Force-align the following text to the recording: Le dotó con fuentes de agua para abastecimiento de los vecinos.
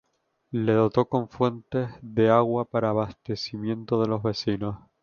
Le 0.51 0.73
dotó 0.73 1.07
con 1.07 1.29
fuentes 1.29 1.91
de 2.01 2.31
agua 2.31 2.67
para 2.67 2.89
abastecimiento 2.89 4.01
de 4.01 4.07
los 4.07 4.23
vecinos. 4.23 4.75